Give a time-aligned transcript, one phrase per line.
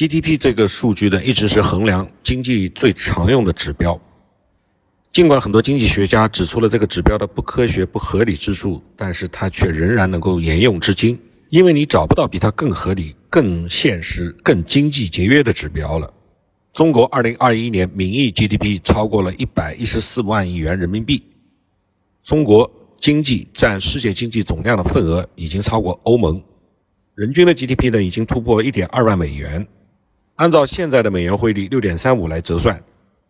[0.00, 4.00] GDP 这个数据呢，一直是衡量经济最常用的指标。
[5.12, 11.20] 尽管很多经济学家指出了这个指标的不科学、不合理之处，但是它却仍然能够沿用至今。
[11.50, 16.10] 因为你找不到比它更合理、更现实、更经济节约的指标了。
[16.72, 21.22] 中国2021年名义 GDP 超过了114万亿元人民币，
[22.24, 26.42] 中国经济占世界经济总量的份额已经超过欧盟，
[27.14, 29.66] 人均的 GDP 呢已经突破1.2万美元。
[30.40, 32.82] 按照现在的美元汇率6.35来折算。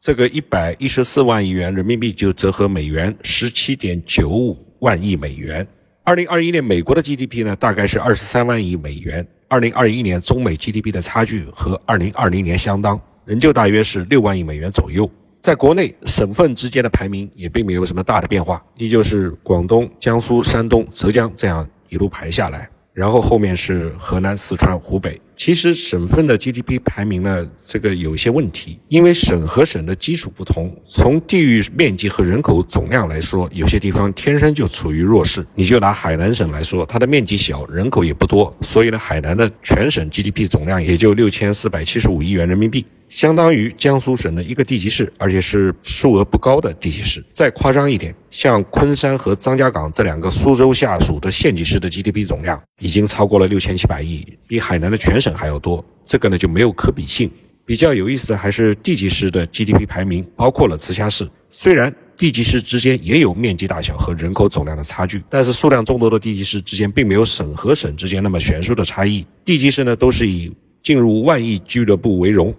[0.00, 5.66] 这个一百一十四万亿元人民币就折合美元十七点九五万亿美元。
[6.02, 9.26] 二零二一年美国的 GDP 呢，大概是二十三万亿美元。
[9.48, 15.08] 二零二一年中美 GDP 的差距和二零二零年相当，仍旧大约是六万亿美元左右。
[15.40, 25.20] 在国内省份之间的排名也并没有什么大的变化，依旧是广东、江苏、山东、浙江这样一路排下来，然后后面是河南、四川、湖北。
[25.36, 35.44] 其实省份的 GDP 排名呢，这个有一些问题，因为省和省的基础不同，从地域面积和人口总量来说，有些地方天生就处于弱势。
[35.56, 42.86] 你就拿海南省来说，它的面积小，人口也不多，所以呢，海南的全省 GDP 总量也就六千四百七十五亿元人民币。
[43.14, 47.24] 相当于江苏省的一个地级市，而且是数额不高的地级市。
[47.32, 55.82] 再夸张一点，像昆山和张家港这两个苏州下属的县级市的 GDP 总量已经超过了六千七百亿，比海南的全省还要多。
[56.04, 57.30] 这个呢就没有可比性。
[57.64, 61.30] 比较有意思的还是地级市的 GDP 排名，包括了直辖市。
[61.48, 69.24] 虽然地级市之间也有面积大小和人口总量的差距，但是数量众多的地级市之间并没有省和省之间那么悬殊的差异。
[69.44, 72.52] 地级市呢都是以进入万亿俱乐部为荣。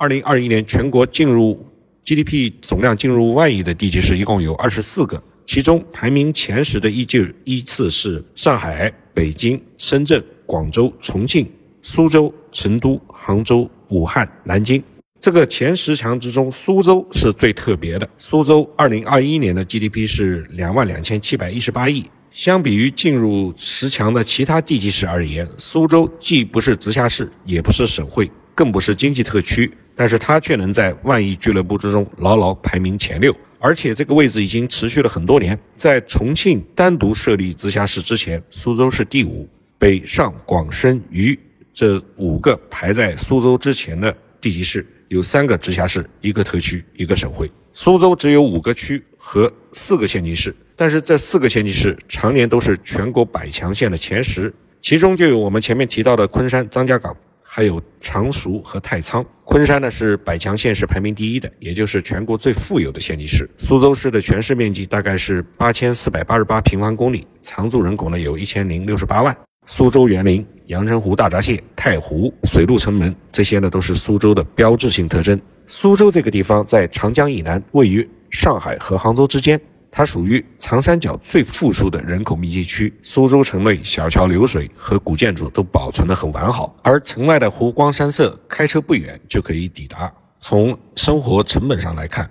[0.00, 1.62] 二零二一年，全国进入
[2.06, 11.46] GDP 总量进入万亿的地级市一共有二十四个，其中排名前十的依旧依次是上海、北京、深圳、广州、重庆、
[11.82, 14.82] 苏州、成都、杭州、武汉、南京。
[15.20, 18.08] 这个前十强之中，苏州是最特别的。
[18.16, 29.70] 苏州二零二一年的 GDP 是两万两千七百一十八亿，相比于进入十强的其他地级市而言，苏州既不是直辖市，也不是省会，更不是经济特区。
[30.00, 35.58] 但是它却能在万亿俱乐部之中牢牢排名前六，而且这个位置已经持续了很多年。
[35.76, 39.46] 在重庆单独设立直辖市之前，苏州是第五。
[39.76, 41.38] 北上广深渝
[41.74, 47.52] 这五个排在苏州之前的地级市，有三个直辖市，一个特区，一个省会。
[47.74, 54.50] 苏州只有五个区和四个县级市，但是这四个县级市常年都是全国百强县的前十，
[54.80, 57.14] 其中就有我们前面提到的昆山、张家港。
[57.52, 57.82] 还有
[58.12, 63.48] 常熟和太仓，昆山呢是百强县市排名第一的，也就是全国最富有的县级市。
[63.56, 69.36] 苏州市的全市面积大概是八千四百八十八平方公里，常住人口呢有一千零六十八万。
[69.66, 75.40] 苏州园林、阳澄湖大闸蟹、太湖、水陆城门，这些呢都是苏州的标志性特征。
[75.68, 79.60] 苏州这个地方在长江以南，位于上海和杭州之间。
[79.90, 90.12] 它属于长三角最富庶的人口密集区，苏州城内小桥流水和古建筑都保存得很完好，而城外的湖光山色，开车不远就可以抵达。
[90.38, 92.30] 从生活成本上来看，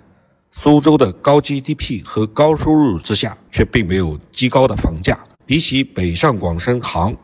[0.52, 5.18] 苏州的高 GDP 和高收入之下，却并没有极高的房价。
[5.44, 7.14] 比起北上广深杭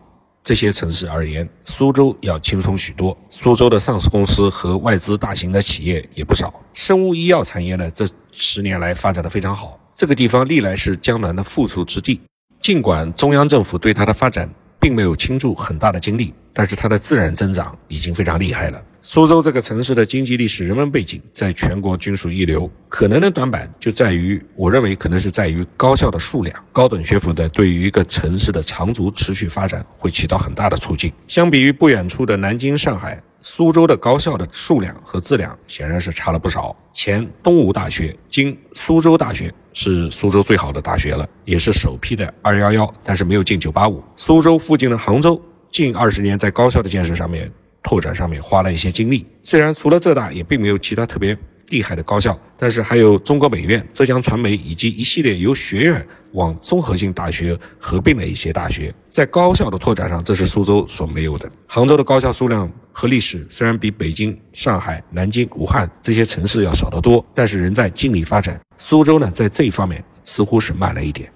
[0.45, 3.17] 这些城市而言，苏州要轻松许多。
[3.31, 9.79] 苏州的上市公司和外资大型的企业也不少，生物医药产业呢，这十年来发展的非常好。
[9.97, 12.21] 这个地方历来是江南的富庶之地，
[12.61, 14.47] 尽管中央政府对它的发展
[14.79, 18.83] 并没有倾注很大的精力，但是它的自然增长已经非常厉害了。
[19.01, 26.55] 苏州这个城市的经济历史、人文背景在全国均属一流，可能的短板就在于，我认为可能是在于高校的数量。
[26.73, 31.11] 高等学府的对于一个城市的长足持续发展会起到很大的促进。
[31.27, 33.19] 相比于不远处的南京、上海。
[33.49, 36.77] 苏州的高校的数量和质量显然是差了不少。
[36.93, 44.03] 前东吴大学，今苏州大学是苏州最好的大学了，也是首批的二幺幺，但是没有进九八五。
[44.17, 45.41] 苏州附近的杭州，
[45.71, 47.49] 近二十年在高校的建设上面、
[47.84, 49.25] 拓展上面花了一些精力。
[49.45, 51.39] 虽然除了浙大，也并没有其他特别。
[51.68, 61.48] 厉害的高校，但是还有中国美院、浙江传媒以及一系列由学院往综合性大学合并的一些大学，在高校的拓展上，这是苏州所没有的。
[61.66, 68.60] 杭州的高校数量和历史虽然比北京、上海、南京、武汉这些城市要少得多，但是仍在尽力发展。
[68.78, 71.30] 苏州呢，在这一方面似乎是慢了一点。